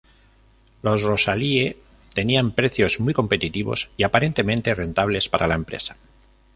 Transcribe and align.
Los 0.81 1.03
Rosalie 1.03 1.77
tenían 2.15 2.53
precios 2.53 2.99
muy 2.99 3.13
competitivos 3.13 3.91
y 3.97 4.01
aparentemente 4.03 4.73
rentables 4.73 5.29
para 5.29 5.45
la 5.45 5.53
empresa. 5.53 5.95